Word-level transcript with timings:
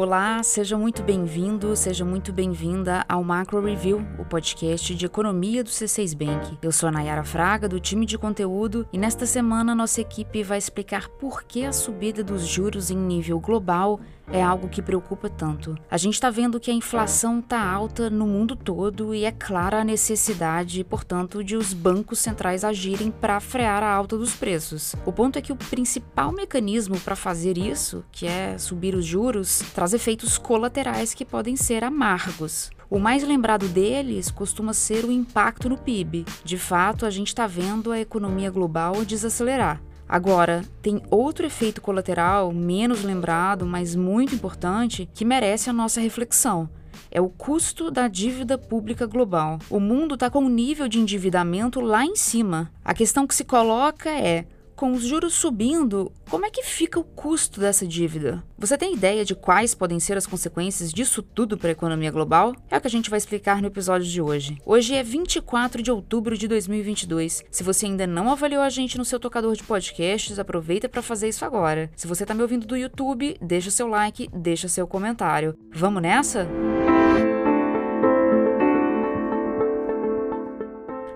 Olá, 0.00 0.40
seja 0.44 0.78
muito 0.78 1.02
bem-vindo, 1.02 1.74
seja 1.74 2.04
muito 2.04 2.32
bem-vinda 2.32 3.04
ao 3.08 3.24
Macro 3.24 3.60
Review, 3.60 4.06
o 4.16 4.24
podcast 4.24 4.94
de 4.94 5.04
economia 5.04 5.64
do 5.64 5.70
C6 5.70 6.16
Bank. 6.16 6.56
Eu 6.62 6.70
sou 6.70 6.88
a 6.88 6.92
Nayara 6.92 7.24
Fraga, 7.24 7.68
do 7.68 7.80
time 7.80 8.06
de 8.06 8.16
conteúdo, 8.16 8.86
e 8.92 8.96
nesta 8.96 9.26
semana 9.26 9.74
nossa 9.74 10.00
equipe 10.00 10.44
vai 10.44 10.56
explicar 10.56 11.08
por 11.08 11.42
que 11.42 11.64
a 11.64 11.72
subida 11.72 12.22
dos 12.22 12.46
juros 12.46 12.92
em 12.92 12.96
nível 12.96 13.40
global 13.40 13.98
é 14.32 14.42
algo 14.42 14.68
que 14.68 14.82
preocupa 14.82 15.28
tanto. 15.28 15.76
A 15.90 15.96
gente 15.96 16.14
está 16.14 16.30
vendo 16.30 16.60
que 16.60 16.70
a 16.70 16.74
inflação 16.74 17.40
está 17.40 17.60
alta 17.60 18.10
no 18.10 18.26
mundo 18.26 18.54
todo 18.54 19.14
e 19.14 19.24
é 19.24 19.32
clara 19.32 19.80
a 19.80 19.84
necessidade, 19.84 20.84
portanto, 20.84 21.42
de 21.42 21.56
os 21.56 21.72
bancos 21.72 22.18
centrais 22.18 22.64
agirem 22.64 23.10
para 23.10 23.40
frear 23.40 23.82
a 23.82 23.92
alta 23.92 24.16
dos 24.16 24.34
preços. 24.34 24.94
O 25.06 25.12
ponto 25.12 25.38
é 25.38 25.42
que 25.42 25.52
o 25.52 25.56
principal 25.56 26.32
mecanismo 26.32 26.98
para 27.00 27.16
fazer 27.16 27.56
isso, 27.56 28.04
que 28.12 28.26
é 28.26 28.58
subir 28.58 28.94
os 28.94 29.04
juros, 29.04 29.62
traz 29.74 29.94
efeitos 29.94 30.38
colaterais 30.38 31.14
que 31.14 31.24
podem 31.24 31.56
ser 31.56 31.84
amargos. 31.84 32.70
O 32.90 32.98
mais 32.98 33.22
lembrado 33.22 33.68
deles 33.68 34.30
costuma 34.30 34.72
ser 34.72 35.04
o 35.04 35.12
impacto 35.12 35.68
no 35.68 35.76
PIB. 35.76 36.24
De 36.42 36.56
fato, 36.56 37.04
a 37.04 37.10
gente 37.10 37.28
está 37.28 37.46
vendo 37.46 37.92
a 37.92 38.00
economia 38.00 38.50
global 38.50 39.04
desacelerar. 39.04 39.78
Agora, 40.08 40.64
tem 40.80 41.02
outro 41.10 41.44
efeito 41.44 41.82
colateral, 41.82 42.52
menos 42.52 43.04
lembrado, 43.04 43.66
mas 43.66 43.94
muito 43.94 44.34
importante, 44.34 45.08
que 45.12 45.24
merece 45.24 45.68
a 45.68 45.72
nossa 45.72 46.00
reflexão. 46.00 46.68
É 47.10 47.20
o 47.20 47.28
custo 47.28 47.90
da 47.90 48.08
dívida 48.08 48.56
pública 48.56 49.06
global. 49.06 49.58
O 49.68 49.78
mundo 49.78 50.14
está 50.14 50.30
com 50.30 50.40
um 50.40 50.48
nível 50.48 50.88
de 50.88 50.98
endividamento 50.98 51.80
lá 51.80 52.04
em 52.04 52.16
cima. 52.16 52.70
A 52.84 52.94
questão 52.94 53.26
que 53.26 53.34
se 53.34 53.44
coloca 53.44 54.10
é: 54.10 54.46
com 54.78 54.92
os 54.92 55.02
juros 55.02 55.34
subindo, 55.34 56.12
como 56.30 56.46
é 56.46 56.50
que 56.50 56.62
fica 56.62 57.00
o 57.00 57.04
custo 57.04 57.58
dessa 57.58 57.84
dívida? 57.84 58.44
Você 58.56 58.78
tem 58.78 58.94
ideia 58.94 59.24
de 59.24 59.34
quais 59.34 59.74
podem 59.74 59.98
ser 59.98 60.16
as 60.16 60.24
consequências 60.24 60.92
disso 60.92 61.20
tudo 61.20 61.58
para 61.58 61.70
a 61.70 61.72
economia 61.72 62.12
global? 62.12 62.54
É 62.70 62.78
o 62.78 62.80
que 62.80 62.86
a 62.86 62.90
gente 62.90 63.10
vai 63.10 63.16
explicar 63.16 63.60
no 63.60 63.66
episódio 63.66 64.06
de 64.06 64.22
hoje. 64.22 64.56
Hoje 64.64 64.94
é 64.94 65.02
24 65.02 65.82
de 65.82 65.90
outubro 65.90 66.38
de 66.38 66.46
2022. 66.46 67.42
Se 67.50 67.64
você 67.64 67.86
ainda 67.86 68.06
não 68.06 68.30
avaliou 68.30 68.62
a 68.62 68.70
gente 68.70 68.96
no 68.96 69.04
seu 69.04 69.18
tocador 69.18 69.56
de 69.56 69.64
podcasts, 69.64 70.38
aproveita 70.38 70.88
para 70.88 71.02
fazer 71.02 71.28
isso 71.28 71.44
agora. 71.44 71.90
Se 71.96 72.06
você 72.06 72.22
está 72.22 72.32
me 72.32 72.42
ouvindo 72.42 72.64
do 72.64 72.76
YouTube, 72.76 73.36
deixa 73.42 73.72
seu 73.72 73.88
like, 73.88 74.30
deixa 74.32 74.68
seu 74.68 74.86
comentário. 74.86 75.56
Vamos 75.74 76.00
nessa? 76.00 76.48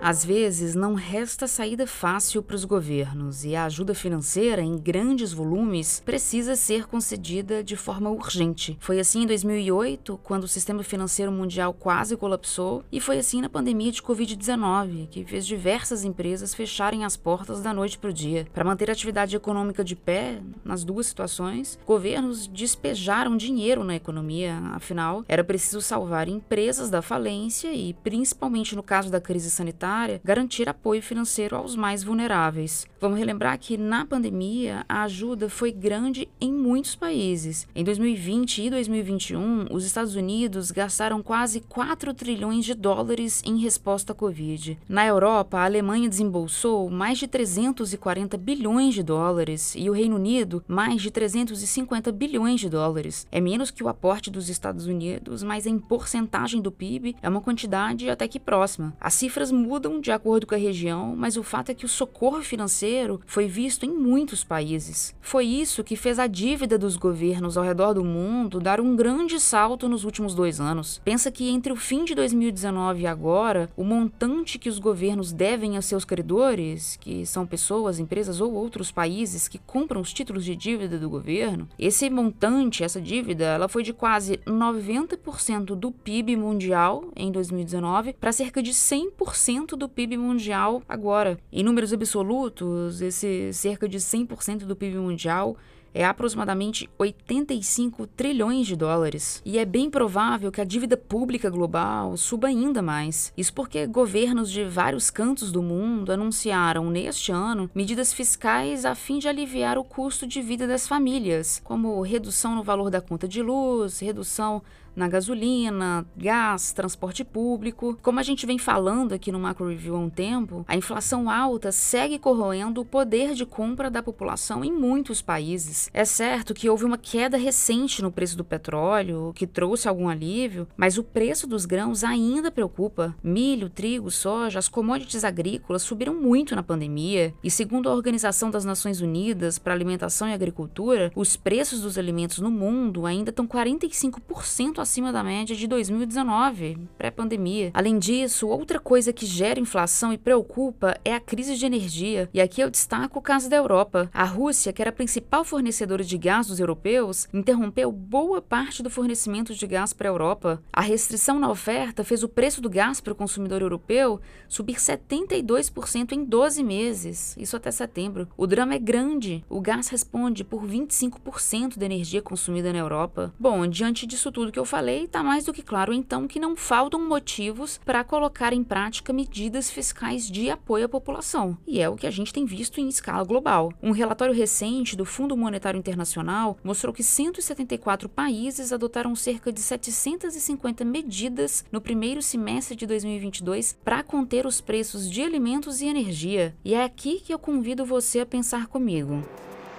Às 0.05 0.25
vezes, 0.25 0.75
não 0.75 0.95
resta 0.95 1.47
saída 1.47 1.87
fácil 1.87 2.43
para 2.43 2.57
os 2.57 2.65
governos 2.65 3.45
e 3.45 3.55
a 3.55 3.67
ajuda 3.67 3.95
financeira 3.95 4.61
em 4.61 4.77
grandes 4.77 5.33
volumes 5.33 6.03
precisa 6.05 6.57
ser 6.57 6.89
concedida 6.89 7.63
de 7.63 7.77
forma 7.77 8.11
urgente. 8.11 8.77
Foi 8.81 8.99
assim 8.99 9.23
em 9.23 9.27
2008, 9.29 10.19
quando 10.25 10.43
o 10.43 10.49
sistema 10.49 10.83
financeiro 10.83 11.31
mundial 11.31 11.73
quase 11.73 12.17
colapsou, 12.17 12.83
e 12.91 12.99
foi 12.99 13.17
assim 13.17 13.41
na 13.41 13.49
pandemia 13.49 13.93
de 13.93 14.03
Covid-19, 14.03 15.07
que 15.09 15.25
fez 15.25 15.47
diversas 15.47 16.03
empresas 16.03 16.53
fecharem 16.53 17.05
as 17.05 17.17
portas 17.17 17.63
da 17.63 17.73
noite 17.73 17.97
para 17.97 18.11
o 18.11 18.13
dia. 18.13 18.49
Para 18.53 18.65
manter 18.65 18.91
a 18.91 18.95
atividade 18.95 19.37
econômica 19.37 19.85
de 19.85 19.95
pé, 19.95 20.41
nas 20.65 20.83
duas 20.83 21.07
situações, 21.07 21.79
governos 21.87 22.49
despejaram 22.49 23.37
dinheiro 23.37 23.85
na 23.85 23.95
economia, 23.95 24.59
afinal, 24.73 25.25
era 25.29 25.45
preciso 25.45 25.81
salvar 25.81 26.27
empresas 26.27 26.91
da 26.91 27.01
falência 27.01 27.73
e, 27.73 27.95
principalmente 28.03 28.75
no 28.75 28.83
caso 28.83 29.09
da 29.09 29.21
crise 29.21 29.49
sanitária, 29.49 29.92
garantir 30.25 30.69
apoio 30.69 31.03
financeiro 31.03 31.57
aos 31.57 31.77
mais 31.77 32.03
vulneráveis. 32.03 32.87
Vamos 33.01 33.19
relembrar 33.19 33.59
que 33.59 33.77
na 33.77 34.07
pandemia 34.07 34.85
a 34.89 35.03
ajuda 35.03 35.49
foi 35.49 35.73
grande 35.73 36.29
em 36.41 36.53
muitos 36.53 36.95
países. 36.95 37.67
Em 37.75 37.83
2020 37.83 38.63
e 38.63 38.71
2021, 38.71 39.67
os 39.71 39.85
Estados 39.85 40.15
Unidos 40.15 40.71
gastaram 40.71 41.21
quase 41.21 41.61
4 41.61 42.15
trilhões 42.15 42.65
de 42.65 42.75
dólares 42.75 43.43
em 43.45 43.59
resposta 43.59 44.13
à 44.13 44.15
Covid. 44.15 44.79
Na 44.89 45.05
Europa, 45.05 45.59
a 45.59 45.65
Alemanha 45.65 46.09
desembolsou 46.09 46.89
mais 46.89 47.19
de 47.19 47.27
340 47.27 48.37
bilhões 48.37 48.95
de 48.95 49.03
dólares 49.03 49.75
e 49.77 49.91
o 49.91 49.93
Reino 49.93 50.15
Unido 50.15 50.63
mais 50.69 51.03
de 51.03 51.11
350 51.11 52.13
bilhões 52.13 52.61
de 52.61 52.69
dólares. 52.69 53.27
É 53.33 53.41
menos 53.41 53.73
que 53.73 53.83
o 53.83 53.89
aporte 53.89 54.31
dos 54.31 54.49
Estados 54.49 54.87
Unidos, 54.87 55.43
mas 55.43 55.67
em 55.67 55.77
porcentagem 55.77 56.61
do 56.61 56.71
PIB 56.71 57.17
é 57.21 57.29
uma 57.29 57.41
quantidade 57.41 58.09
até 58.09 58.29
que 58.29 58.39
próxima. 58.39 58.95
As 59.01 59.15
cifras 59.15 59.51
mudam 59.51 59.82
mudam 59.83 60.01
de 60.01 60.13
acordo 60.13 60.47
com 60.47 60.55
a 60.55 60.59
região, 60.59 61.17
mas 61.17 61.37
o 61.37 61.43
fato 61.43 61.71
é 61.71 61.75
que 61.75 61.85
o 61.85 61.89
socorro 61.89 62.41
financeiro 62.41 63.21
foi 63.27 63.49
visto 63.49 63.85
em 63.85 63.91
muitos 63.91 64.45
países. 64.45 65.13
Foi 65.21 65.45
isso 65.45 65.83
que 65.83 65.97
fez 65.97 66.21
a 66.21 66.29
dívida 66.29 66.79
dos 66.79 66.97
governos 66.97 67.57
ao 67.57 67.65
redor 67.65 67.95
do 67.95 68.05
mundo 68.05 68.61
dar 68.61 68.81
um 68.81 68.95
grande 68.95 69.41
salto 69.41 69.89
nos 69.89 70.05
últimos 70.05 70.37
dois 70.37 70.61
anos. 70.61 71.01
Pensa 71.05 71.33
que 71.33 71.49
entre 71.49 71.73
o 71.73 71.77
fim 71.77 72.05
de 72.05 72.15
2019 72.15 73.03
e 73.03 73.07
agora, 73.07 73.69
o 73.77 73.83
montante 73.83 74.57
que 74.57 74.69
os 74.69 74.79
governos 74.79 75.33
devem 75.33 75.77
a 75.77 75.83
seus 75.83 76.05
credores, 76.05 76.97
que 77.01 77.27
são 77.27 77.45
pessoas, 77.45 77.99
empresas 77.99 78.41
ou 78.41 78.53
outros 78.53 78.93
países 78.93 79.49
que 79.49 79.59
compram 79.59 80.01
os 80.01 80.13
títulos 80.13 80.45
de 80.45 80.55
dívida 80.55 80.97
do 80.97 81.11
governo, 81.11 81.69
esse 81.77 82.09
montante, 82.09 82.85
essa 82.85 83.01
dívida, 83.01 83.47
ela 83.47 83.69
foi 83.69 83.83
de 83.83 83.93
quase 83.93 84.37
90% 84.47 85.75
do 85.75 85.91
PIB 85.91 86.37
mundial 86.37 87.11
em 87.17 87.33
2019 87.33 88.13
para 88.13 88.31
cerca 88.31 88.63
de 88.63 88.71
100% 88.71 89.72
do 89.77 89.89
PIB 89.89 90.17
mundial 90.17 90.83
agora. 90.89 91.39
Em 91.53 91.63
números 91.63 91.93
absolutos, 91.93 93.01
esse 93.01 93.53
cerca 93.53 93.89
de 93.89 93.99
100% 93.99 94.61
do 94.65 94.77
PIB 94.77 94.99
mundial 94.99 95.57
é 95.95 96.05
aproximadamente 96.05 96.89
85 96.99 98.07
trilhões 98.07 98.67
de 98.67 98.77
dólares. 98.77 99.43
E 99.45 99.59
é 99.59 99.65
bem 99.65 99.91
provável 99.91 100.51
que 100.51 100.61
a 100.61 100.65
dívida 100.65 100.97
pública 100.97 101.51
global 101.51 102.17
suba 102.17 102.49
ainda 102.49 102.83
mais. 102.83 103.33
Isso 103.37 103.53
porque 103.53 103.87
governos 103.87 104.51
de 104.51 104.65
vários 104.65 105.11
cantos 105.11 105.53
do 105.53 105.63
mundo 105.63 106.13
anunciaram 106.13 106.91
neste 106.91 107.33
ano 107.33 107.71
medidas 107.75 108.13
fiscais 108.13 108.85
a 108.85 108.95
fim 108.95 109.19
de 109.19 109.29
aliviar 109.29 109.79
o 109.79 109.85
custo 109.85 110.27
de 110.27 110.41
vida 110.41 110.67
das 110.67 110.87
famílias, 110.87 111.61
como 111.65 112.01
redução 112.03 112.55
no 112.55 112.63
valor 112.63 112.91
da 112.91 113.01
conta 113.01 113.29
de 113.29 113.43
luz, 113.43 113.99
redução 114.01 114.63
na 114.95 115.09
gasolina, 115.09 116.07
gás, 116.17 116.73
transporte 116.73 117.25
público. 117.25 117.99
Como 118.03 118.21
a 118.21 118.23
gente 118.23 118.47
vem 118.47 118.59
falando 118.59 119.13
aqui 119.13 119.33
no 119.33 119.41
Macro 119.41 119.69
Review 119.69 119.97
há 119.97 119.99
um 119.99 120.11
tempo, 120.11 120.65
a 120.69 120.77
inflação 120.77 121.31
alta 121.31 121.73
segue 121.73 122.19
corroendo 122.19 122.81
o 122.81 122.85
poder 122.85 123.35
de 123.35 123.47
compra 123.47 123.91
da 123.91 124.03
população 124.03 124.65
em 124.65 124.73
muitos 124.73 125.23
países. 125.23 125.82
É 125.93 126.05
certo 126.05 126.55
que 126.55 126.69
houve 126.69 126.85
uma 126.85 126.99
queda 126.99 127.37
recente 127.37 128.03
no 128.03 128.13
preço 128.13 128.37
do 128.37 128.45
petróleo, 128.45 129.33
que 129.35 129.47
trouxe 129.47 129.89
algum 129.89 130.09
alívio, 130.09 130.69
mas 130.77 130.99
o 130.99 131.03
preço 131.03 131.47
dos 131.47 131.65
grãos 131.65 132.05
ainda 132.05 132.51
preocupa. 132.51 133.15
Milho, 133.23 133.69
trigo, 133.69 134.11
soja, 134.11 134.59
as 134.59 134.69
commodities 134.69 135.25
agrícolas 135.25 135.83
subiram 135.83 136.15
muito 136.15 136.55
na 136.55 136.63
pandemia, 136.63 137.35
e 137.43 137.51
segundo 137.51 137.89
a 137.89 137.95
Organização 137.95 138.51
das 138.51 138.65
Nações 138.65 139.01
Unidas 139.01 139.59
para 139.59 139.75
Alimentação 139.75 140.29
e 140.29 140.33
Agricultura, 140.33 141.11
os 141.17 141.37
preços 141.37 141.81
dos 141.81 141.99
alimentos 141.99 142.39
no 142.39 142.51
mundo 142.51 143.07
ainda 143.07 143.31
estão 143.31 143.47
45% 143.47 144.79
acima 144.79 145.13
da 145.13 145.25
média 145.25 145.57
de 145.57 145.67
2019, 145.67 146.79
pré-pandemia. 146.97 147.71
Além 147.75 147.99
disso, 147.99 148.49
outra 148.49 148.79
coisa 148.79 149.13
que 149.13 149.27
gera 149.27 149.61
inflação 149.61 150.13
e 150.13 150.19
preocupa 150.19 150.97
é 151.05 151.15
a 151.15 151.21
crise 151.21 151.57
de 151.57 151.67
energia. 151.67 152.29
E 152.33 152.41
aqui 152.41 152.61
eu 152.61 152.71
destaco 152.71 153.19
o 153.19 153.23
caso 153.23 153.49
da 153.49 153.57
Europa. 153.57 154.11
A 154.13 154.25
Rússia, 154.25 154.73
que 154.73 154.81
era 154.81 154.91
a 154.91 154.95
principal 154.95 155.45
fornecedora 155.45 155.72
de 155.73 156.19
gás 156.19 156.47
dos 156.47 156.61
europeus, 156.61 157.27
interrompeu 157.33 157.91
boa 157.91 158.43
parte 158.43 158.83
do 158.83 158.91
fornecimento 158.91 159.55
de 159.55 159.67
gás 159.67 159.93
para 159.93 160.09
a 160.09 160.13
Europa. 160.13 160.63
A 160.73 160.81
restrição 160.81 161.41
na 161.41 161.51
oferta 161.51 162.05
fez 162.05 162.23
o 162.23 162.29
preço 162.29 162.61
do 162.61 162.69
gás 162.69 163.01
para 163.01 163.13
o 163.13 163.17
consumidor 163.17 163.63
europeu 163.63 164.21
subir 164.49 164.77
72% 164.77 166.13
em 166.13 166.25
12 166.25 166.63
meses, 166.63 167.37
isso 167.39 167.57
até 167.57 167.71
setembro. 167.71 168.29
O 168.37 168.47
drama 168.47 168.75
é 168.75 168.79
grande. 168.79 169.45
O 169.49 169.61
gás 169.61 169.89
responde 169.89 170.45
por 170.45 170.63
25% 170.63 171.79
da 171.79 171.87
energia 171.87 172.21
consumida 172.21 172.73
na 172.73 172.79
Europa. 172.79 173.33
Bom, 173.39 173.67
diante 173.67 174.07
disso 174.07 174.31
tudo 174.31 174.53
que 174.53 174.59
eu 174.59 174.65
falei, 174.65 175.05
está 175.05 175.23
mais 175.23 175.45
do 175.45 175.53
que 175.53 175.63
claro 175.63 175.93
então 175.93 176.29
que 176.29 176.39
não 176.39 176.55
faltam 176.55 177.01
motivos 177.01 177.81
para 177.85 178.05
colocar 178.05 178.53
em 178.53 178.63
prática 178.63 179.13
medidas 179.13 179.71
fiscais 179.71 180.31
de 180.31 180.51
apoio 180.51 180.85
à 180.85 180.89
população. 180.89 181.57
E 181.67 181.81
é 181.81 181.89
o 181.89 181.97
que 181.97 182.07
a 182.07 182.11
gente 182.11 182.33
tem 182.33 182.45
visto 182.45 182.79
em 182.79 182.89
escala 182.89 183.25
global. 183.25 183.73
Um 183.83 183.91
relatório 183.91 184.35
recente 184.35 184.97
do 184.97 185.05
Fundo 185.05 185.37
Monetário 185.37 185.62
Internacional 185.77 186.59
mostrou 186.63 186.93
que 186.93 187.03
174 187.03 188.09
países 188.09 188.73
adotaram 188.73 189.15
cerca 189.15 189.53
de 189.53 189.61
750 189.61 190.85
medidas 190.85 191.65
no 191.71 191.81
primeiro 191.81 192.21
semestre 192.21 192.77
de 192.77 192.87
2022 192.87 193.79
para 193.85 194.03
conter 194.03 194.47
os 194.47 194.61
preços 194.61 195.11
de 195.11 195.23
alimentos 195.23 195.81
e 195.81 195.87
energia. 195.87 196.55
E 196.65 196.75
é 196.75 196.85
aqui 196.85 197.21
que 197.21 197.33
eu 197.33 197.39
convido 197.39 197.85
você 197.85 198.21
a 198.21 198.27
pensar 198.27 198.67
comigo. 198.67 199.23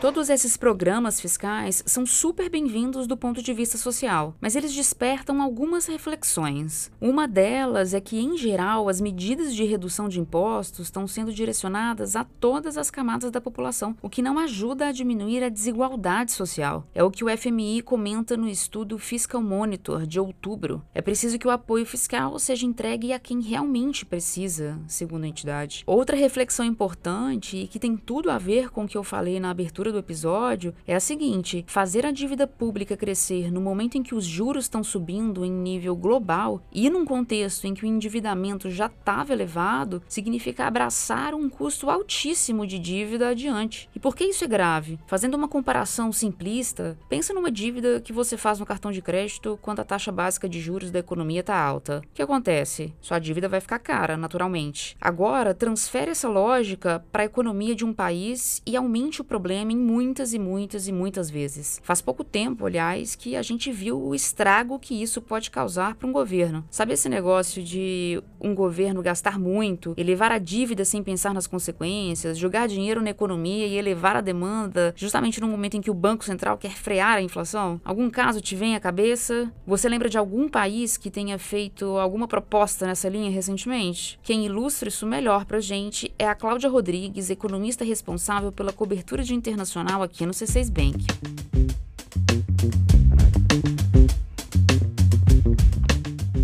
Todos 0.04 0.30
esses 0.30 0.58
programas 0.58 1.22
fiscais 1.22 1.82
são 1.86 2.06
super 2.06 2.50
bem-vindos 2.50 3.08
do 3.08 3.16
ponto 3.16 3.42
de 3.42 3.54
vista 3.54 3.78
social, 3.78 4.36
mas 4.42 4.54
eles 4.54 4.74
despertam 4.74 5.42
algumas 5.42 5.86
reflexões. 5.86 6.92
Uma 7.00 7.26
delas 7.26 7.94
é 7.94 8.02
que, 8.02 8.20
em 8.20 8.38
geral, 8.38 8.90
as 8.90 9.00
medidas 9.00 9.56
de 9.56 9.64
redução 9.64 10.10
de 10.10 10.20
impostos 10.20 10.88
estão 10.88 11.08
sendo 11.08 11.32
direcionadas 11.32 12.18
a 12.18 12.26
todas 12.26 12.78
as 12.78 12.92
camadas 12.92 13.32
da 13.32 13.40
população, 13.40 13.96
o 14.02 14.10
que 14.10 14.22
não 14.22 14.38
ajuda 14.38 14.88
a 14.88 14.92
diminuir 14.92 15.42
a 15.42 15.48
desigualdade 15.48 16.34
social. 16.34 16.86
É 16.94 17.02
o 17.02 17.10
que 17.10 17.24
o 17.24 17.38
FMI 17.38 17.82
comenta 17.82 18.36
no 18.36 18.50
estudo 18.50 19.00
Fiscal 19.00 19.42
Monitor 19.42 20.06
de 20.06 20.20
outubro. 20.20 20.84
É 20.94 21.02
preciso 21.02 21.40
que 21.40 21.48
o 21.48 21.52
apoio 21.52 21.86
fiscal 21.86 22.38
seja 22.40 22.66
entregue 22.66 23.14
a 23.14 23.20
quem 23.20 23.40
realmente 23.40 24.06
precisa, 24.06 24.78
segundo 24.86 25.24
a 25.24 25.30
entidade. 25.30 25.82
Outra 25.88 26.18
reflexão 26.18 26.66
importante 26.66 27.56
e 27.56 27.68
que 27.70 27.80
tem 27.80 27.96
tudo 27.96 28.30
a 28.30 28.38
ver 28.38 28.70
com 28.70 28.84
o 28.84 28.88
que 28.88 28.98
eu 28.98 29.04
falei 29.06 29.40
na 29.40 29.50
abertura 29.50 29.93
do 29.94 30.00
episódio 30.00 30.74
é 30.86 30.96
a 30.96 31.00
seguinte: 31.00 31.64
fazer 31.68 32.06
a 32.06 32.12
dívida 32.12 32.46
pública 32.46 32.98
crescer 32.98 33.52
no 33.52 33.62
momento 33.62 33.98
em 33.98 34.04
que 34.04 34.16
os 34.16 34.26
juros 34.26 34.66
estão 34.66 34.84
subindo 34.84 35.46
em 35.46 35.52
nível 35.52 35.96
global 35.96 36.62
e 36.72 36.90
num 36.90 37.06
contexto 37.06 37.66
em 37.66 37.74
que 37.74 37.86
o 37.86 37.88
endividamento 37.88 38.70
já 38.70 38.88
estava 38.88 39.32
elevado, 39.32 40.02
significa 40.08 40.66
abraçar 40.66 41.34
um 41.34 41.50
custo 41.50 41.90
altíssimo 41.90 42.68
de 42.68 42.80
dívida 42.80 43.30
adiante. 43.30 43.90
E 43.96 44.00
por 44.00 44.16
que 44.16 44.26
isso 44.26 44.44
é 44.44 44.48
grave? 44.48 45.00
Fazendo 45.08 45.36
uma 45.36 45.48
comparação 45.48 46.12
simplista, 46.12 46.98
pensa 47.08 47.34
numa 47.34 47.52
dívida 47.52 48.02
que 48.02 48.12
você 48.12 48.36
faz 48.36 48.60
no 48.60 48.66
cartão 48.66 48.92
de 48.92 49.02
crédito 49.02 49.58
quando 49.62 49.80
a 49.80 49.86
taxa 49.86 50.12
básica 50.12 50.50
de 50.50 50.60
juros 50.60 50.92
da 50.92 51.00
economia 51.00 51.42
está 51.42 51.56
alta. 51.56 52.02
O 52.04 52.14
que 52.14 52.22
acontece? 52.22 52.94
Sua 53.00 53.20
dívida 53.20 53.48
vai 53.48 53.62
ficar 53.62 53.80
cara, 53.80 54.18
naturalmente. 54.18 54.98
Agora, 55.00 55.54
transfere 55.54 56.12
essa 56.12 56.28
lógica 56.28 57.06
para 57.12 57.24
a 57.24 57.26
economia 57.26 57.76
de 57.76 57.86
um 57.86 57.94
país 57.94 58.62
e 58.66 58.76
aumente 58.76 59.22
o 59.22 59.24
problema 59.24 59.72
em 59.72 59.78
muitas 59.84 60.34
e 60.34 60.40
muitas 60.40 60.88
e 60.88 60.92
muitas 60.92 61.30
vezes. 61.30 61.80
Faz 61.84 62.02
pouco 62.02 62.24
tempo, 62.24 62.66
aliás, 62.66 63.16
que 63.16 63.36
a 63.36 63.42
gente 63.42 63.72
viu 63.72 64.02
o 64.02 64.16
estrago 64.16 64.80
que 64.80 65.02
isso 65.02 65.22
pode 65.22 65.52
causar 65.52 65.96
para 65.96 66.08
um 66.08 66.12
governo. 66.12 66.64
Sabe 66.72 66.94
esse 66.94 67.10
negócio 67.10 67.62
de 67.62 68.24
um 68.40 68.56
governo 68.56 69.02
gastar 69.02 69.38
muito, 69.38 69.94
elevar 69.98 70.32
a 70.32 70.38
dívida 70.38 70.86
sem 70.86 71.04
pensar 71.04 71.34
nas 71.34 71.48
consequências, 71.48 72.38
jogar 72.38 72.68
dinheiro 72.68 73.02
na 73.02 73.10
economia 73.10 73.68
e 73.68 73.78
elevar 73.78 74.16
a 74.16 74.22
demanda 74.22 74.94
justamente 74.96 75.42
no 75.42 75.48
momento 75.48 75.76
em 75.76 75.82
que 75.82 75.92
o 75.92 75.94
Banco 75.94 76.24
Central 76.24 76.58
quer 76.58 76.72
frear 76.72 77.18
a 77.18 77.22
inflação? 77.22 77.82
Algum 77.84 78.10
caso 78.10 78.42
te 78.42 78.56
vem 78.56 78.76
à 78.76 78.80
cabeça? 78.80 79.52
Você 79.68 79.90
lembra 79.90 80.10
de 80.10 80.18
algum 80.18 80.48
país 80.48 80.98
que 80.98 81.12
tenha 81.12 81.38
feito 81.38 81.98
alguma 81.98 82.28
proposta 82.28 82.88
nessa 82.88 83.10
linha 83.10 83.30
recentemente? 83.30 84.20
Quem 84.24 84.46
ilustra 84.46 84.90
isso 84.90 85.06
melhor 85.06 85.46
pra 85.46 85.60
gente 85.60 86.14
é 86.18 86.28
a 86.28 86.36
Cláudia 86.36 86.70
Rodrigues, 86.70 87.30
economista 87.30 87.84
responsável 87.84 88.52
pela 88.52 88.72
cobertura 88.72 89.24
de 89.24 89.34
internacional 89.34 89.73
aqui 90.04 90.26
no 90.26 90.32
C6 90.32 90.70
Bank. 90.70 91.63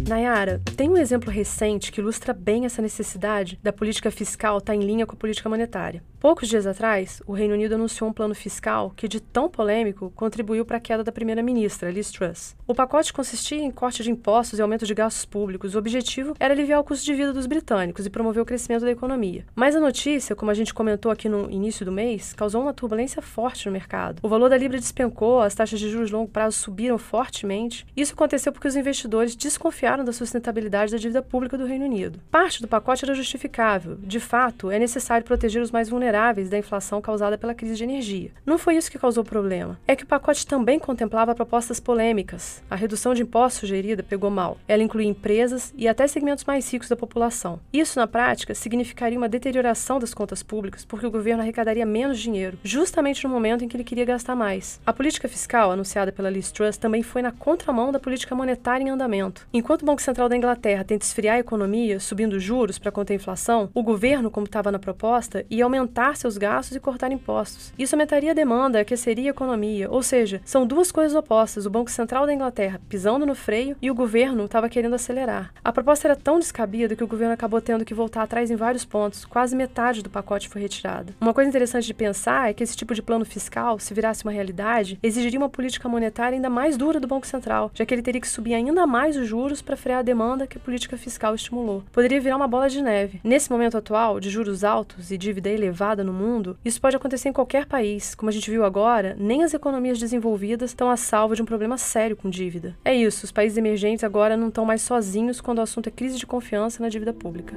Nayara, 0.09 0.59
tem 0.75 0.89
um 0.89 0.97
exemplo 0.97 1.29
recente 1.29 1.91
que 1.91 2.01
ilustra 2.01 2.33
bem 2.33 2.65
essa 2.65 2.81
necessidade 2.81 3.59
da 3.61 3.71
política 3.71 4.09
fiscal 4.09 4.57
estar 4.57 4.73
tá 4.73 4.75
em 4.75 4.81
linha 4.81 5.05
com 5.05 5.13
a 5.13 5.15
política 5.15 5.47
monetária. 5.47 6.03
Poucos 6.19 6.49
dias 6.49 6.67
atrás, 6.67 7.21
o 7.25 7.31
Reino 7.31 7.53
Unido 7.53 7.75
anunciou 7.75 8.09
um 8.09 8.13
plano 8.13 8.35
fiscal 8.35 8.91
que, 8.93 9.07
de 9.07 9.21
tão 9.21 9.47
polêmico, 9.47 10.11
contribuiu 10.15 10.65
para 10.65 10.75
a 10.75 10.79
queda 10.79 11.01
da 11.01 11.13
primeira-ministra, 11.13 11.89
Liz 11.89 12.11
Truss. 12.11 12.57
O 12.67 12.75
pacote 12.75 13.13
consistia 13.13 13.63
em 13.63 13.71
corte 13.71 14.03
de 14.03 14.11
impostos 14.11 14.59
e 14.59 14.61
aumento 14.61 14.85
de 14.85 14.93
gastos 14.93 15.23
públicos. 15.23 15.75
O 15.75 15.77
objetivo 15.77 16.35
era 16.37 16.53
aliviar 16.53 16.81
o 16.81 16.83
custo 16.83 17.05
de 17.05 17.13
vida 17.13 17.31
dos 17.31 17.45
britânicos 17.45 18.05
e 18.05 18.09
promover 18.09 18.43
o 18.43 18.45
crescimento 18.45 18.81
da 18.81 18.91
economia. 18.91 19.45
Mas 19.55 19.77
a 19.77 19.79
notícia, 19.79 20.35
como 20.35 20.51
a 20.51 20.53
gente 20.53 20.73
comentou 20.73 21.09
aqui 21.09 21.29
no 21.29 21.49
início 21.49 21.85
do 21.85 21.91
mês, 21.91 22.33
causou 22.33 22.63
uma 22.63 22.73
turbulência 22.73 23.21
forte 23.21 23.67
no 23.67 23.71
mercado. 23.71 24.19
O 24.21 24.27
valor 24.27 24.49
da 24.49 24.57
libra 24.57 24.77
despencou, 24.77 25.39
as 25.39 25.55
taxas 25.55 25.79
de 25.79 25.89
juros 25.89 26.09
de 26.09 26.15
longo 26.15 26.29
prazo 26.29 26.57
subiram 26.57 26.97
fortemente. 26.97 27.85
Isso 27.95 28.13
aconteceu 28.13 28.51
porque 28.51 28.67
os 28.67 28.75
investidores 28.75 29.37
desconfiaram 29.37 29.98
da 30.03 30.13
sustentabilidade 30.13 30.91
da 30.91 30.97
dívida 30.97 31.21
pública 31.21 31.57
do 31.57 31.65
Reino 31.65 31.85
Unido. 31.85 32.19
Parte 32.31 32.61
do 32.61 32.67
pacote 32.67 33.05
era 33.05 33.13
justificável. 33.13 33.97
De 34.01 34.19
fato, 34.19 34.71
é 34.71 34.79
necessário 34.79 35.25
proteger 35.25 35.61
os 35.61 35.71
mais 35.71 35.89
vulneráveis 35.89 36.49
da 36.49 36.57
inflação 36.57 37.01
causada 37.01 37.37
pela 37.37 37.53
crise 37.53 37.75
de 37.75 37.83
energia. 37.83 38.31
Não 38.45 38.57
foi 38.57 38.75
isso 38.75 38.91
que 38.91 38.99
causou 38.99 39.23
o 39.23 39.27
problema. 39.27 39.79
É 39.87 39.95
que 39.95 40.03
o 40.03 40.07
pacote 40.07 40.45
também 40.45 40.79
contemplava 40.79 41.35
propostas 41.35 41.79
polêmicas. 41.79 42.63
A 42.69 42.75
redução 42.75 43.13
de 43.13 43.21
impostos 43.21 43.59
sugerida 43.61 44.03
pegou 44.03 44.29
mal. 44.29 44.57
Ela 44.67 44.83
incluía 44.83 45.07
empresas 45.07 45.73
e 45.77 45.87
até 45.87 46.07
segmentos 46.07 46.45
mais 46.45 46.71
ricos 46.71 46.89
da 46.89 46.95
população. 46.95 47.59
Isso, 47.71 47.99
na 47.99 48.07
prática, 48.07 48.55
significaria 48.55 49.17
uma 49.17 49.29
deterioração 49.29 49.99
das 49.99 50.13
contas 50.13 50.41
públicas, 50.41 50.85
porque 50.85 51.05
o 51.05 51.11
governo 51.11 51.41
arrecadaria 51.41 51.85
menos 51.85 52.19
dinheiro, 52.19 52.57
justamente 52.63 53.23
no 53.23 53.29
momento 53.29 53.63
em 53.63 53.67
que 53.67 53.75
ele 53.75 53.83
queria 53.83 54.05
gastar 54.05 54.35
mais. 54.35 54.79
A 54.85 54.93
política 54.93 55.27
fiscal, 55.27 55.71
anunciada 55.71 56.11
pela 56.11 56.29
Liz 56.29 56.51
Truss, 56.51 56.77
também 56.77 57.03
foi 57.03 57.21
na 57.21 57.31
contramão 57.31 57.91
da 57.91 57.99
política 57.99 58.35
monetária 58.35 58.83
em 58.83 58.89
andamento. 58.89 59.47
Enquanto 59.53 59.85
Banco 59.89 60.03
Central 60.03 60.29
da 60.29 60.37
Inglaterra 60.37 60.83
tenta 60.83 61.03
esfriar 61.03 61.37
a 61.37 61.39
economia, 61.39 61.99
subindo 61.99 62.39
juros 62.39 62.77
para 62.77 62.91
conter 62.91 63.13
a 63.13 63.15
inflação, 63.15 63.71
o 63.73 63.81
governo, 63.81 64.29
como 64.29 64.45
estava 64.45 64.71
na 64.71 64.77
proposta, 64.77 65.43
ia 65.49 65.63
aumentar 65.63 66.15
seus 66.15 66.37
gastos 66.37 66.77
e 66.77 66.79
cortar 66.79 67.11
impostos. 67.11 67.73
Isso 67.75 67.95
aumentaria 67.95 68.29
a 68.29 68.35
demanda, 68.35 68.79
aqueceria 68.79 69.31
a 69.31 69.33
economia, 69.33 69.89
ou 69.89 70.03
seja, 70.03 70.41
são 70.45 70.67
duas 70.67 70.91
coisas 70.91 71.15
opostas: 71.15 71.65
o 71.65 71.71
Banco 71.71 71.89
Central 71.89 72.27
da 72.27 72.33
Inglaterra 72.35 72.79
pisando 72.87 73.25
no 73.25 73.33
freio 73.33 73.75
e 73.81 73.89
o 73.89 73.95
governo 73.95 74.45
estava 74.45 74.69
querendo 74.69 74.93
acelerar. 74.93 75.51
A 75.63 75.71
proposta 75.71 76.07
era 76.07 76.15
tão 76.15 76.37
descabida 76.37 76.95
que 76.95 77.03
o 77.03 77.07
governo 77.07 77.33
acabou 77.33 77.59
tendo 77.59 77.83
que 77.83 77.95
voltar 77.95 78.21
atrás 78.21 78.51
em 78.51 78.55
vários 78.55 78.85
pontos, 78.85 79.25
quase 79.25 79.55
metade 79.55 80.03
do 80.03 80.09
pacote 80.11 80.49
foi 80.49 80.61
retirada. 80.61 81.15
Uma 81.19 81.33
coisa 81.33 81.49
interessante 81.49 81.87
de 81.87 81.95
pensar 81.95 82.51
é 82.51 82.53
que 82.53 82.63
esse 82.63 82.77
tipo 82.77 82.93
de 82.93 83.01
plano 83.01 83.25
fiscal, 83.25 83.79
se 83.79 83.91
virasse 83.91 84.23
uma 84.23 84.31
realidade, 84.31 84.99
exigiria 85.01 85.39
uma 85.39 85.49
política 85.49 85.89
monetária 85.89 86.35
ainda 86.35 86.47
mais 86.47 86.77
dura 86.77 86.99
do 86.99 87.07
Banco 87.07 87.25
Central, 87.25 87.71
já 87.73 87.83
que 87.87 87.91
ele 87.95 88.03
teria 88.03 88.21
que 88.21 88.27
subir 88.27 88.53
ainda 88.53 88.85
mais 88.85 89.17
os 89.17 89.27
juros 89.27 89.63
para 89.63 89.78
frear 89.79 89.99
a 89.99 90.03
demanda 90.03 90.45
que 90.45 90.57
a 90.57 90.61
política 90.61 90.97
fiscal 90.97 91.33
estimulou. 91.33 91.83
Poderia 91.91 92.21
virar 92.21 92.35
uma 92.35 92.47
bola 92.47 92.69
de 92.69 92.81
neve. 92.81 93.19
Nesse 93.23 93.49
momento 93.49 93.77
atual, 93.77 94.19
de 94.19 94.29
juros 94.29 94.63
altos 94.63 95.11
e 95.11 95.17
dívida 95.17 95.49
elevada, 95.49 96.03
no 96.03 96.13
mundo, 96.13 96.57
isso 96.63 96.79
pode 96.79 96.95
acontecer 96.95 97.29
em 97.29 97.33
qualquer 97.33 97.65
país. 97.65 98.13
Como 98.13 98.29
a 98.29 98.33
gente 98.33 98.51
viu 98.51 98.63
agora, 98.63 99.15
nem 99.19 99.43
as 99.43 99.53
economias 99.53 99.97
desenvolvidas 99.97 100.71
estão 100.71 100.89
a 100.89 100.97
salvo 100.97 101.35
de 101.35 101.41
um 101.41 101.45
problema 101.45 101.77
sério 101.77 102.15
com 102.15 102.29
dívida. 102.29 102.75
É 102.83 102.93
isso, 102.93 103.25
os 103.25 103.31
países 103.31 103.57
emergentes 103.57 104.03
agora 104.03 104.37
não 104.37 104.49
estão 104.49 104.65
mais 104.65 104.81
sozinhos 104.81 105.41
quando 105.41 105.59
o 105.59 105.61
assunto 105.61 105.87
é 105.87 105.91
crise 105.91 106.17
de 106.17 106.27
confiança 106.27 106.83
na 106.83 106.89
dívida 106.89 107.13
pública. 107.13 107.55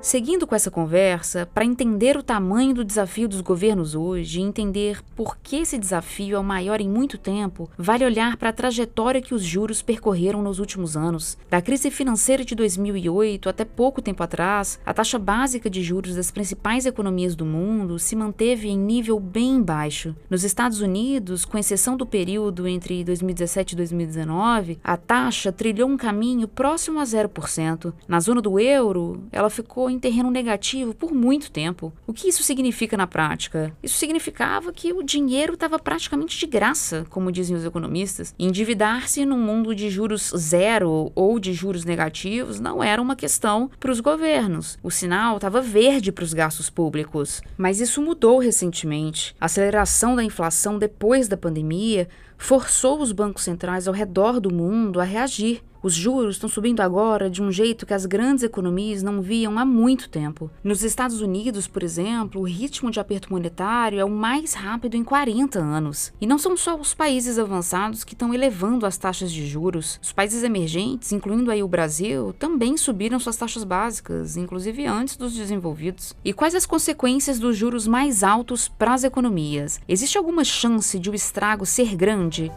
Seguindo 0.00 0.46
com 0.46 0.54
essa 0.54 0.70
conversa, 0.70 1.44
para 1.52 1.64
entender 1.64 2.16
o 2.16 2.22
tamanho 2.22 2.72
do 2.72 2.84
desafio 2.84 3.28
dos 3.28 3.40
governos 3.40 3.96
hoje 3.96 4.38
e 4.38 4.42
entender 4.42 5.02
por 5.16 5.36
que 5.36 5.56
esse 5.56 5.76
desafio 5.76 6.36
é 6.36 6.38
o 6.38 6.44
maior 6.44 6.80
em 6.80 6.88
muito 6.88 7.18
tempo, 7.18 7.68
vale 7.76 8.04
olhar 8.04 8.36
para 8.36 8.50
a 8.50 8.52
trajetória 8.52 9.20
que 9.20 9.34
os 9.34 9.42
juros 9.42 9.82
percorreram 9.82 10.40
nos 10.40 10.60
últimos 10.60 10.96
anos. 10.96 11.36
Da 11.50 11.60
crise 11.60 11.90
financeira 11.90 12.44
de 12.44 12.54
2008 12.54 13.48
até 13.48 13.64
pouco 13.64 14.00
tempo 14.00 14.22
atrás, 14.22 14.78
a 14.86 14.94
taxa 14.94 15.18
básica 15.18 15.68
de 15.68 15.82
juros 15.82 16.14
das 16.14 16.30
principais 16.30 16.86
economias 16.86 17.34
do 17.34 17.44
mundo 17.44 17.98
se 17.98 18.14
manteve 18.14 18.68
em 18.68 18.78
nível 18.78 19.18
bem 19.18 19.60
baixo. 19.60 20.14
Nos 20.30 20.44
Estados 20.44 20.80
Unidos, 20.80 21.44
com 21.44 21.58
exceção 21.58 21.96
do 21.96 22.06
período 22.06 22.68
entre 22.68 23.02
2017 23.02 23.72
e 23.72 23.76
2019, 23.76 24.78
a 24.82 24.96
taxa 24.96 25.50
trilhou 25.50 25.88
um 25.88 25.96
caminho 25.96 26.46
próximo 26.46 27.00
a 27.00 27.02
0%. 27.02 27.92
Na 28.06 28.20
zona 28.20 28.40
do 28.40 28.60
euro, 28.60 29.24
ela 29.32 29.50
ficou 29.50 29.87
em 29.90 29.98
terreno 29.98 30.30
negativo 30.30 30.94
por 30.94 31.12
muito 31.12 31.50
tempo. 31.50 31.92
O 32.06 32.12
que 32.12 32.28
isso 32.28 32.42
significa 32.42 32.96
na 32.96 33.06
prática? 33.06 33.72
Isso 33.82 33.98
significava 33.98 34.72
que 34.72 34.92
o 34.92 35.02
dinheiro 35.02 35.54
estava 35.54 35.78
praticamente 35.78 36.38
de 36.38 36.46
graça, 36.46 37.06
como 37.10 37.32
dizem 37.32 37.56
os 37.56 37.64
economistas. 37.64 38.34
Endividar-se 38.38 39.24
num 39.24 39.38
mundo 39.38 39.74
de 39.74 39.90
juros 39.90 40.32
zero 40.36 41.12
ou 41.14 41.38
de 41.38 41.52
juros 41.52 41.84
negativos 41.84 42.60
não 42.60 42.82
era 42.82 43.00
uma 43.00 43.16
questão 43.16 43.70
para 43.78 43.92
os 43.92 44.00
governos. 44.00 44.78
O 44.82 44.90
sinal 44.90 45.36
estava 45.36 45.60
verde 45.60 46.12
para 46.12 46.24
os 46.24 46.34
gastos 46.34 46.70
públicos. 46.70 47.42
Mas 47.56 47.80
isso 47.80 48.02
mudou 48.02 48.38
recentemente. 48.38 49.34
A 49.40 49.46
aceleração 49.46 50.14
da 50.14 50.24
inflação 50.24 50.78
depois 50.78 51.28
da 51.28 51.36
pandemia 51.36 52.08
forçou 52.38 53.00
os 53.00 53.10
bancos 53.10 53.42
centrais 53.42 53.88
ao 53.88 53.94
redor 53.94 54.40
do 54.40 54.52
mundo 54.52 55.00
a 55.00 55.04
reagir. 55.04 55.62
Os 55.80 55.94
juros 55.94 56.34
estão 56.34 56.48
subindo 56.48 56.80
agora 56.80 57.30
de 57.30 57.40
um 57.40 57.52
jeito 57.52 57.86
que 57.86 57.94
as 57.94 58.04
grandes 58.04 58.42
economias 58.42 59.02
não 59.02 59.22
viam 59.22 59.58
há 59.58 59.64
muito 59.64 60.08
tempo. 60.08 60.50
Nos 60.62 60.82
Estados 60.82 61.20
Unidos, 61.20 61.68
por 61.68 61.84
exemplo, 61.84 62.40
o 62.40 62.44
ritmo 62.44 62.90
de 62.90 62.98
aperto 62.98 63.30
monetário 63.30 64.00
é 64.00 64.04
o 64.04 64.10
mais 64.10 64.54
rápido 64.54 64.96
em 64.96 65.04
40 65.04 65.58
anos. 65.60 66.12
E 66.20 66.26
não 66.26 66.38
são 66.38 66.56
só 66.56 66.76
os 66.76 66.94
países 66.94 67.38
avançados 67.38 68.02
que 68.02 68.14
estão 68.14 68.34
elevando 68.34 68.86
as 68.86 68.96
taxas 68.96 69.30
de 69.30 69.46
juros. 69.46 70.00
Os 70.02 70.12
países 70.12 70.42
emergentes, 70.42 71.12
incluindo 71.12 71.50
aí 71.50 71.62
o 71.62 71.68
Brasil, 71.68 72.34
também 72.38 72.76
subiram 72.76 73.20
suas 73.20 73.36
taxas 73.36 73.62
básicas, 73.62 74.36
inclusive 74.36 74.84
antes 74.86 75.16
dos 75.16 75.32
desenvolvidos. 75.32 76.14
E 76.24 76.32
quais 76.32 76.54
as 76.54 76.66
consequências 76.66 77.38
dos 77.38 77.56
juros 77.56 77.86
mais 77.86 78.24
altos 78.24 78.68
para 78.68 78.94
as 78.94 79.04
economias? 79.04 79.80
Existe 79.88 80.18
alguma 80.18 80.42
chance 80.42 80.98
de 80.98 81.08
o 81.08 81.14
estrago 81.14 81.64
ser 81.64 81.94
grande? 81.94 82.50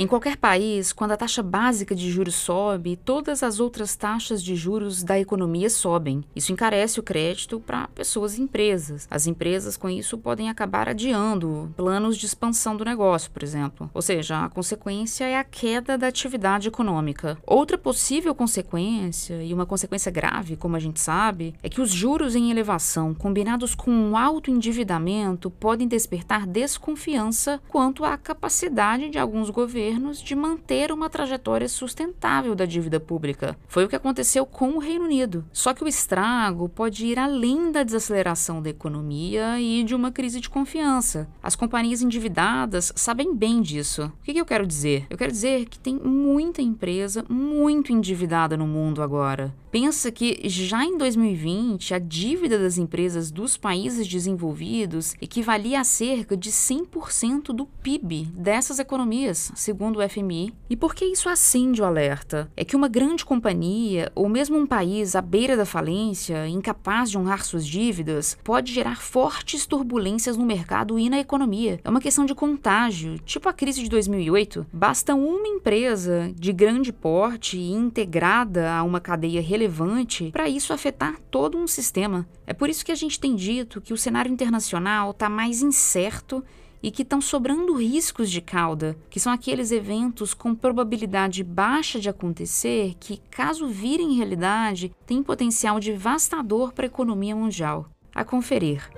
Em 0.00 0.06
qualquer 0.06 0.36
país, 0.36 0.92
quando 0.92 1.10
a 1.10 1.16
taxa 1.16 1.42
básica 1.42 1.92
de 1.92 2.08
juros 2.08 2.36
sobe, 2.36 2.94
todas 2.94 3.42
as 3.42 3.58
outras 3.58 3.96
taxas 3.96 4.40
de 4.40 4.54
juros 4.54 5.02
da 5.02 5.18
economia 5.18 5.68
sobem. 5.68 6.22
Isso 6.36 6.52
encarece 6.52 7.00
o 7.00 7.02
crédito 7.02 7.58
para 7.58 7.88
pessoas 7.88 8.38
e 8.38 8.42
empresas. 8.42 9.08
As 9.10 9.26
empresas, 9.26 9.76
com 9.76 9.90
isso, 9.90 10.16
podem 10.16 10.48
acabar 10.48 10.88
adiando 10.88 11.74
planos 11.76 12.16
de 12.16 12.26
expansão 12.26 12.76
do 12.76 12.84
negócio, 12.84 13.28
por 13.32 13.42
exemplo. 13.42 13.90
Ou 13.92 14.00
seja, 14.00 14.44
a 14.44 14.48
consequência 14.48 15.24
é 15.24 15.36
a 15.36 15.42
queda 15.42 15.98
da 15.98 16.06
atividade 16.06 16.68
econômica. 16.68 17.36
Outra 17.44 17.76
possível 17.76 18.32
consequência, 18.36 19.42
e 19.42 19.52
uma 19.52 19.66
consequência 19.66 20.12
grave, 20.12 20.54
como 20.54 20.76
a 20.76 20.78
gente 20.78 21.00
sabe, 21.00 21.56
é 21.60 21.68
que 21.68 21.80
os 21.80 21.90
juros 21.90 22.36
em 22.36 22.52
elevação, 22.52 23.12
combinados 23.12 23.74
com 23.74 23.90
um 23.90 24.16
alto 24.16 24.48
endividamento, 24.48 25.50
podem 25.50 25.88
despertar 25.88 26.46
desconfiança 26.46 27.60
quanto 27.66 28.04
à 28.04 28.16
capacidade 28.16 29.10
de 29.10 29.18
alguns 29.18 29.50
governos 29.50 29.87
governos 29.88 30.20
de 30.20 30.34
manter 30.34 30.92
uma 30.92 31.08
trajetória 31.08 31.66
sustentável 31.66 32.54
da 32.54 32.66
dívida 32.66 33.00
pública. 33.00 33.56
Foi 33.66 33.84
o 33.84 33.88
que 33.88 33.96
aconteceu 33.96 34.44
com 34.44 34.72
o 34.72 34.78
Reino 34.78 35.06
Unido. 35.06 35.46
Só 35.50 35.72
que 35.72 35.82
o 35.82 35.88
estrago 35.88 36.68
pode 36.68 37.06
ir 37.06 37.18
além 37.18 37.72
da 37.72 37.82
desaceleração 37.82 38.60
da 38.60 38.68
economia 38.68 39.58
e 39.58 39.82
de 39.82 39.94
uma 39.94 40.12
crise 40.12 40.40
de 40.40 40.50
confiança. 40.50 41.26
As 41.42 41.56
companhias 41.56 42.02
endividadas 42.02 42.92
sabem 42.94 43.34
bem 43.34 43.62
disso. 43.62 44.12
O 44.20 44.22
que, 44.22 44.36
eu 44.36 44.44
quero 44.44 44.66
dizer? 44.66 45.06
Eu 45.08 45.16
quero 45.16 45.32
dizer 45.32 45.64
que 45.64 45.78
tem 45.78 45.94
muita 45.94 46.60
empresa 46.60 47.24
muito 47.26 47.90
endividada 47.90 48.56
no 48.56 48.66
mundo 48.66 49.02
agora. 49.02 49.54
Pensa 49.70 50.10
que 50.10 50.48
já 50.48 50.82
em 50.84 50.96
2020 50.96 51.94
a 51.94 51.98
dívida 51.98 52.58
das 52.58 52.78
empresas 52.78 53.30
dos 53.30 53.56
países 53.56 54.06
desenvolvidos 54.06 55.14
equivalia 55.20 55.80
a 55.80 55.84
cerca 55.84 56.34
de 56.34 56.50
100% 56.50 57.52
do 57.52 57.66
PIB 57.66 58.24
dessas 58.34 58.78
economias, 58.78 59.52
segundo 59.54 59.77
o 59.86 60.08
FMI. 60.08 60.52
E 60.68 60.76
por 60.76 60.94
que 60.94 61.04
isso 61.04 61.28
acende 61.28 61.80
o 61.80 61.84
alerta? 61.84 62.50
É 62.56 62.64
que 62.64 62.76
uma 62.76 62.88
grande 62.88 63.24
companhia, 63.24 64.10
ou 64.14 64.28
mesmo 64.28 64.58
um 64.58 64.66
país 64.66 65.14
à 65.14 65.22
beira 65.22 65.56
da 65.56 65.64
falência, 65.64 66.48
incapaz 66.48 67.10
de 67.10 67.18
honrar 67.18 67.44
suas 67.44 67.66
dívidas, 67.66 68.36
pode 68.42 68.72
gerar 68.72 69.00
fortes 69.00 69.66
turbulências 69.66 70.36
no 70.36 70.44
mercado 70.44 70.98
e 70.98 71.08
na 71.08 71.18
economia. 71.18 71.80
É 71.84 71.88
uma 71.88 72.00
questão 72.00 72.26
de 72.26 72.34
contágio, 72.34 73.18
tipo 73.20 73.48
a 73.48 73.52
crise 73.52 73.82
de 73.82 73.88
2008. 73.88 74.66
Basta 74.72 75.14
uma 75.14 75.46
empresa 75.46 76.32
de 76.34 76.52
grande 76.52 76.92
porte 76.92 77.56
e 77.56 77.70
integrada 77.72 78.72
a 78.72 78.82
uma 78.82 79.00
cadeia 79.00 79.40
relevante 79.40 80.30
para 80.32 80.48
isso 80.48 80.72
afetar 80.72 81.18
todo 81.30 81.56
um 81.56 81.66
sistema. 81.66 82.26
É 82.46 82.52
por 82.52 82.68
isso 82.68 82.84
que 82.84 82.92
a 82.92 82.96
gente 82.96 83.20
tem 83.20 83.34
dito 83.34 83.80
que 83.80 83.92
o 83.92 83.98
cenário 83.98 84.32
internacional 84.32 85.10
está 85.10 85.28
mais 85.28 85.62
incerto 85.62 86.44
e 86.82 86.90
que 86.90 87.02
estão 87.02 87.20
sobrando 87.20 87.74
riscos 87.74 88.30
de 88.30 88.40
cauda, 88.40 88.96
que 89.10 89.20
são 89.20 89.32
aqueles 89.32 89.70
eventos 89.70 90.34
com 90.34 90.54
probabilidade 90.54 91.42
baixa 91.42 91.98
de 91.98 92.08
acontecer 92.08 92.94
que, 93.00 93.20
caso 93.30 93.68
virem 93.68 94.16
realidade, 94.16 94.92
têm 95.06 95.22
potencial 95.22 95.80
devastador 95.80 96.72
para 96.72 96.84
a 96.84 96.88
economia 96.88 97.34
mundial. 97.34 97.86
A 98.14 98.24
conferir. 98.24 98.90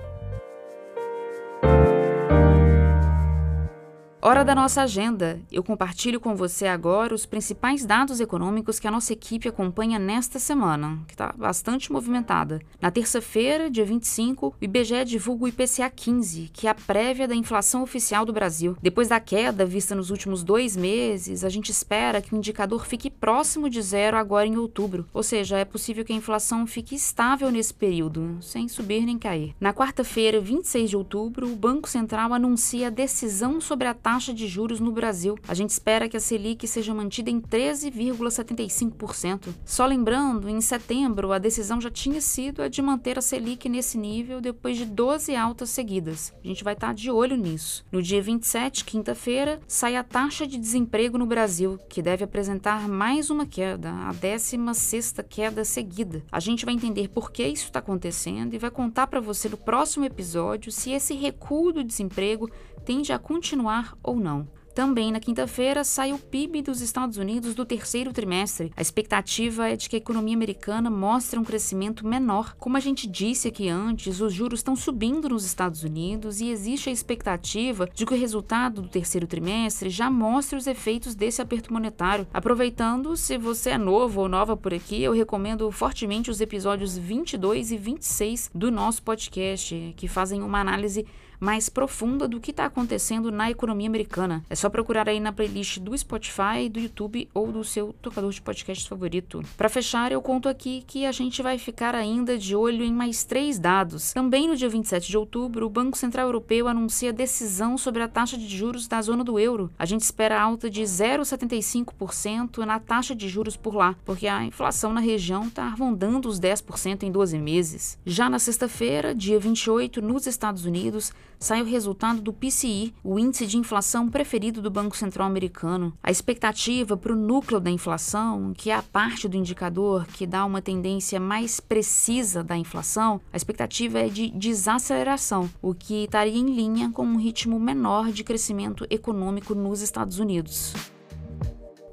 Hora 4.31 4.45
da 4.45 4.55
nossa 4.55 4.83
agenda. 4.83 5.41
Eu 5.51 5.61
compartilho 5.61 6.17
com 6.17 6.37
você 6.37 6.65
agora 6.65 7.13
os 7.13 7.25
principais 7.25 7.85
dados 7.85 8.21
econômicos 8.21 8.79
que 8.79 8.87
a 8.87 8.91
nossa 8.91 9.11
equipe 9.11 9.49
acompanha 9.49 9.99
nesta 9.99 10.39
semana, 10.39 10.99
que 11.05 11.13
está 11.13 11.33
bastante 11.37 11.91
movimentada. 11.91 12.61
Na 12.79 12.89
terça-feira, 12.89 13.69
dia 13.69 13.83
25, 13.83 14.47
o 14.47 14.53
IBGE 14.63 15.03
divulga 15.03 15.43
o 15.43 15.47
IPCA 15.49 15.89
15, 15.89 16.49
que 16.53 16.65
é 16.65 16.69
a 16.69 16.73
prévia 16.73 17.27
da 17.27 17.35
inflação 17.35 17.83
oficial 17.83 18.23
do 18.23 18.31
Brasil. 18.31 18.77
Depois 18.81 19.09
da 19.09 19.19
queda 19.19 19.65
vista 19.65 19.93
nos 19.93 20.09
últimos 20.09 20.45
dois 20.45 20.77
meses, 20.77 21.43
a 21.43 21.49
gente 21.49 21.69
espera 21.69 22.21
que 22.21 22.33
o 22.33 22.37
indicador 22.37 22.85
fique 22.85 23.09
próximo 23.09 23.69
de 23.69 23.81
zero 23.81 24.15
agora 24.15 24.47
em 24.47 24.55
outubro. 24.55 25.05
Ou 25.13 25.23
seja, 25.23 25.57
é 25.57 25.65
possível 25.65 26.05
que 26.05 26.13
a 26.13 26.15
inflação 26.15 26.65
fique 26.65 26.95
estável 26.95 27.51
nesse 27.51 27.73
período, 27.73 28.37
sem 28.39 28.69
subir 28.69 29.05
nem 29.05 29.19
cair. 29.19 29.53
Na 29.59 29.73
quarta-feira, 29.73 30.39
26 30.39 30.89
de 30.89 30.95
outubro, 30.95 31.51
o 31.51 31.55
Banco 31.57 31.89
Central 31.89 32.33
anuncia 32.33 32.87
a 32.87 32.89
decisão 32.89 33.59
sobre 33.59 33.89
a 33.89 33.93
taxa 33.93 34.20
taxa 34.21 34.33
de 34.35 34.47
juros 34.47 34.79
no 34.79 34.91
Brasil. 34.91 35.35
A 35.47 35.55
gente 35.55 35.71
espera 35.71 36.07
que 36.07 36.15
a 36.15 36.19
Selic 36.19 36.67
seja 36.67 36.93
mantida 36.93 37.31
em 37.31 37.41
13,75%. 37.41 39.47
Só 39.65 39.87
lembrando, 39.87 40.47
em 40.47 40.61
setembro, 40.61 41.31
a 41.31 41.39
decisão 41.39 41.81
já 41.81 41.89
tinha 41.89 42.21
sido 42.21 42.61
a 42.61 42.67
de 42.67 42.83
manter 42.83 43.17
a 43.17 43.21
Selic 43.21 43.67
nesse 43.67 43.97
nível 43.97 44.39
depois 44.39 44.77
de 44.77 44.85
12 44.85 45.35
altas 45.35 45.71
seguidas. 45.71 46.31
A 46.43 46.47
gente 46.47 46.63
vai 46.63 46.73
estar 46.73 46.93
de 46.93 47.09
olho 47.09 47.35
nisso. 47.35 47.83
No 47.91 47.99
dia 47.99 48.21
27, 48.21 48.85
quinta-feira, 48.85 49.59
sai 49.67 49.95
a 49.95 50.03
taxa 50.03 50.45
de 50.45 50.59
desemprego 50.59 51.17
no 51.17 51.25
Brasil, 51.25 51.79
que 51.89 52.03
deve 52.03 52.23
apresentar 52.23 52.87
mais 52.87 53.31
uma 53.31 53.47
queda, 53.47 53.89
a 53.89 54.13
16ª 54.13 55.25
queda 55.27 55.65
seguida. 55.65 56.23
A 56.31 56.39
gente 56.39 56.63
vai 56.63 56.75
entender 56.75 57.07
por 57.07 57.31
que 57.31 57.47
isso 57.47 57.65
está 57.65 57.79
acontecendo 57.79 58.53
e 58.53 58.59
vai 58.59 58.69
contar 58.69 59.07
para 59.07 59.19
você 59.19 59.49
no 59.49 59.57
próximo 59.57 60.05
episódio 60.05 60.71
se 60.71 60.91
esse 60.91 61.15
recuo 61.15 61.73
do 61.73 61.83
desemprego 61.83 62.47
tende 62.85 63.13
a 63.13 63.19
continuar 63.19 63.97
ou 64.03 64.15
não. 64.15 64.47
Também 64.73 65.11
na 65.11 65.19
quinta-feira 65.19 65.83
sai 65.83 66.13
o 66.13 66.17
PIB 66.17 66.61
dos 66.61 66.79
Estados 66.79 67.17
Unidos 67.17 67.53
do 67.53 67.65
terceiro 67.65 68.13
trimestre. 68.13 68.71
A 68.75 68.81
expectativa 68.81 69.67
é 69.67 69.75
de 69.75 69.89
que 69.89 69.97
a 69.97 69.99
economia 69.99 70.33
americana 70.33 70.89
mostre 70.89 71.37
um 71.37 71.43
crescimento 71.43 72.07
menor. 72.07 72.55
Como 72.57 72.77
a 72.77 72.79
gente 72.79 73.05
disse 73.05 73.49
aqui 73.49 73.67
antes, 73.67 74.21
os 74.21 74.33
juros 74.33 74.59
estão 74.59 74.75
subindo 74.75 75.27
nos 75.27 75.43
Estados 75.43 75.83
Unidos 75.83 76.39
e 76.39 76.49
existe 76.49 76.89
a 76.89 76.91
expectativa 76.91 77.89
de 77.93 78.05
que 78.05 78.13
o 78.13 78.17
resultado 78.17 78.81
do 78.81 78.87
terceiro 78.87 79.27
trimestre 79.27 79.89
já 79.89 80.09
mostre 80.09 80.57
os 80.57 80.67
efeitos 80.67 81.15
desse 81.15 81.41
aperto 81.41 81.73
monetário. 81.73 82.25
Aproveitando, 82.33 83.17
se 83.17 83.37
você 83.37 83.71
é 83.71 83.77
novo 83.77 84.21
ou 84.21 84.29
nova 84.29 84.55
por 84.55 84.73
aqui, 84.73 85.03
eu 85.03 85.11
recomendo 85.11 85.69
fortemente 85.69 86.31
os 86.31 86.39
episódios 86.39 86.97
22 86.97 87.71
e 87.71 87.77
26 87.77 88.51
do 88.55 88.71
nosso 88.71 89.03
podcast, 89.03 89.93
que 89.97 90.07
fazem 90.07 90.41
uma 90.41 90.61
análise 90.61 91.05
mais 91.41 91.67
profunda 91.69 92.27
do 92.27 92.39
que 92.39 92.51
está 92.51 92.65
acontecendo 92.65 93.31
na 93.31 93.49
economia 93.49 93.87
americana. 93.87 94.45
É 94.47 94.55
só 94.55 94.69
procurar 94.69 95.09
aí 95.09 95.19
na 95.19 95.33
playlist 95.33 95.79
do 95.79 95.97
Spotify, 95.97 96.69
do 96.71 96.79
YouTube 96.79 97.27
ou 97.33 97.51
do 97.51 97.63
seu 97.63 97.93
tocador 97.99 98.31
de 98.31 98.39
podcast 98.39 98.87
favorito. 98.87 99.41
Para 99.57 99.67
fechar, 99.67 100.11
eu 100.11 100.21
conto 100.21 100.47
aqui 100.47 100.83
que 100.85 101.03
a 101.03 101.11
gente 101.11 101.41
vai 101.41 101.57
ficar 101.57 101.95
ainda 101.95 102.37
de 102.37 102.55
olho 102.55 102.83
em 102.83 102.93
mais 102.93 103.23
três 103.23 103.57
dados. 103.57 104.13
Também 104.13 104.47
no 104.47 104.55
dia 104.55 104.69
27 104.69 105.09
de 105.09 105.17
outubro, 105.17 105.65
o 105.65 105.69
Banco 105.69 105.97
Central 105.97 106.27
Europeu 106.27 106.67
anuncia 106.67 107.11
decisão 107.11 107.75
sobre 107.75 108.03
a 108.03 108.07
taxa 108.07 108.37
de 108.37 108.47
juros 108.47 108.87
da 108.87 109.01
zona 109.01 109.23
do 109.23 109.39
euro. 109.39 109.71
A 109.79 109.85
gente 109.85 110.01
espera 110.01 110.39
alta 110.39 110.69
de 110.69 110.83
0,75% 110.83 112.59
na 112.59 112.79
taxa 112.79 113.15
de 113.15 113.27
juros 113.27 113.57
por 113.57 113.73
lá, 113.73 113.95
porque 114.05 114.27
a 114.27 114.43
inflação 114.43 114.93
na 114.93 115.01
região 115.01 115.47
está 115.47 115.67
rondando 115.69 116.29
os 116.29 116.39
10% 116.39 117.01
em 117.01 117.11
12 117.11 117.39
meses. 117.39 117.97
Já 118.05 118.29
na 118.29 118.37
sexta-feira, 118.37 119.15
dia 119.15 119.39
28, 119.39 120.01
nos 120.03 120.27
Estados 120.27 120.65
Unidos, 120.65 121.11
sai 121.41 121.59
o 121.59 121.65
resultado 121.65 122.21
do 122.21 122.31
PCI, 122.31 122.93
o 123.03 123.17
índice 123.17 123.47
de 123.47 123.57
inflação 123.57 124.07
preferido 124.07 124.61
do 124.61 124.69
Banco 124.69 124.95
Central 124.95 125.27
americano. 125.27 125.91
A 126.03 126.11
expectativa 126.11 126.95
para 126.95 127.11
o 127.11 127.15
núcleo 127.15 127.59
da 127.59 127.71
inflação, 127.71 128.53
que 128.55 128.69
é 128.69 128.75
a 128.75 128.83
parte 128.83 129.27
do 129.27 129.35
indicador 129.35 130.05
que 130.05 130.27
dá 130.27 130.45
uma 130.45 130.61
tendência 130.61 131.19
mais 131.19 131.59
precisa 131.59 132.43
da 132.43 132.55
inflação, 132.55 133.19
a 133.33 133.37
expectativa 133.37 133.97
é 133.97 134.07
de 134.07 134.29
desaceleração, 134.29 135.49
o 135.63 135.73
que 135.73 136.03
estaria 136.03 136.37
em 136.37 136.53
linha 136.53 136.91
com 136.91 137.03
um 137.03 137.17
ritmo 137.17 137.59
menor 137.59 138.11
de 138.11 138.23
crescimento 138.23 138.85
econômico 138.87 139.55
nos 139.55 139.81
Estados 139.81 140.19
Unidos. 140.19 140.75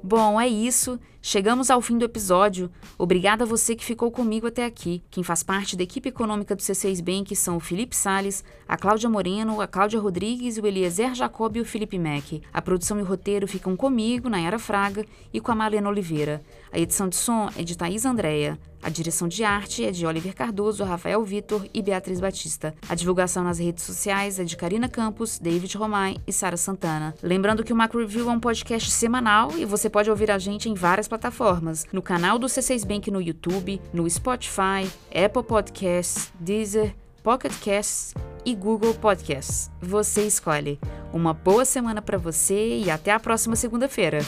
Bom, 0.03 0.39
é 0.39 0.47
isso. 0.47 0.99
Chegamos 1.21 1.69
ao 1.69 1.81
fim 1.81 1.97
do 1.97 2.05
episódio. 2.05 2.71
Obrigada 2.97 3.43
a 3.43 3.47
você 3.47 3.75
que 3.75 3.83
ficou 3.83 4.09
comigo 4.09 4.47
até 4.47 4.63
aqui. 4.63 5.03
Quem 5.11 5.21
faz 5.21 5.43
parte 5.43 5.75
da 5.75 5.83
equipe 5.83 6.07
econômica 6.07 6.55
do 6.55 6.61
C6 6.61 7.03
Bank 7.03 7.35
são 7.35 7.57
o 7.57 7.59
Felipe 7.59 7.93
Sales, 7.93 8.41
a 8.65 8.77
Cláudia 8.77 9.09
Moreno, 9.09 9.59
a 9.59 9.67
Cláudia 9.67 9.99
Rodrigues, 9.99 10.57
o 10.57 10.65
Eliezer 10.65 11.13
Jacob 11.13 11.57
e 11.57 11.61
o 11.61 11.65
Felipe 11.65 11.99
Mack. 11.99 12.41
A 12.53 12.61
produção 12.61 12.97
e 12.99 13.01
o 13.01 13.05
roteiro 13.05 13.47
ficam 13.47 13.75
comigo, 13.75 14.29
Nayara 14.29 14.57
Fraga, 14.57 15.05
e 15.33 15.41
com 15.41 15.51
a 15.51 15.55
Marlena 15.55 15.89
Oliveira. 15.89 16.41
A 16.71 16.79
edição 16.79 17.09
de 17.09 17.17
som 17.17 17.49
é 17.57 17.63
de 17.63 17.77
Thaís 17.77 18.05
Andréia. 18.05 18.57
A 18.81 18.89
direção 18.89 19.27
de 19.27 19.43
arte 19.43 19.83
é 19.83 19.91
de 19.91 20.05
Oliver 20.05 20.33
Cardoso, 20.33 20.85
Rafael 20.85 21.21
Vitor 21.21 21.67
e 21.73 21.81
Beatriz 21.81 22.21
Batista. 22.21 22.73
A 22.87 22.95
divulgação 22.95 23.43
nas 23.43 23.59
redes 23.59 23.83
sociais 23.83 24.39
é 24.39 24.45
de 24.45 24.55
Karina 24.55 24.87
Campos, 24.87 25.37
David 25.37 25.75
Romai 25.77 26.15
e 26.25 26.31
Sara 26.31 26.55
Santana. 26.55 27.13
Lembrando 27.21 27.63
que 27.63 27.73
o 27.73 27.75
Macro 27.75 27.99
Review 27.99 28.29
é 28.29 28.31
um 28.31 28.39
podcast 28.39 28.89
semanal 28.89 29.51
e 29.57 29.65
você 29.65 29.89
pode 29.89 30.09
ouvir 30.09 30.31
a 30.31 30.37
gente 30.37 30.69
em 30.69 30.73
várias 30.73 31.08
plataformas. 31.09 31.85
No 31.91 32.01
canal 32.01 32.39
do 32.39 32.47
C6 32.47 32.85
Bank 32.85 33.11
no 33.11 33.21
YouTube, 33.21 33.81
no 33.91 34.09
Spotify, 34.09 34.89
Apple 35.13 35.43
Podcasts, 35.43 36.31
Deezer, 36.39 36.95
Pocket 37.23 37.51
Casts 37.59 38.13
e 38.45 38.55
Google 38.55 38.93
Podcasts. 38.93 39.69
Você 39.81 40.25
escolhe. 40.25 40.79
Uma 41.11 41.33
boa 41.33 41.65
semana 41.65 42.01
para 42.01 42.17
você 42.17 42.77
e 42.77 42.89
até 42.89 43.11
a 43.11 43.19
próxima 43.19 43.55
segunda-feira. 43.55 44.19